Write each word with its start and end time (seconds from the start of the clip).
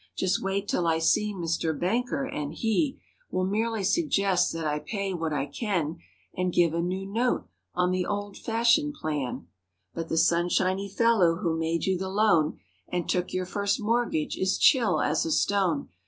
"Just 0.17 0.41
wait 0.41 0.67
'till 0.67 0.87
I 0.87 0.97
see 0.97 1.31
Mister 1.31 1.73
Banker 1.73 2.25
and 2.25 2.55
he 2.55 2.99
Will 3.29 3.45
merely 3.45 3.83
suggest 3.83 4.51
that 4.51 4.65
I 4.65 4.79
pay 4.79 5.13
what 5.13 5.31
I 5.31 5.45
can 5.45 5.99
And 6.35 6.51
give 6.51 6.73
a 6.73 6.81
new 6.81 7.05
note 7.05 7.45
on 7.75 7.91
the 7.91 8.07
old 8.07 8.35
fashioned 8.35 8.95
plan." 8.95 9.33
20 9.33 9.47
But 9.93 10.09
the 10.09 10.17
sunshiny 10.17 10.89
fellow 10.89 11.35
who 11.35 11.55
made 11.55 11.85
you 11.85 11.99
the 11.99 12.09
loan 12.09 12.57
And 12.91 13.07
took 13.07 13.31
your 13.31 13.45
"First 13.45 13.79
Mortgage" 13.79 14.37
is 14.37 14.57
chill 14.57 15.01
as 15.01 15.23
a 15.23 15.29
stone. 15.31 15.89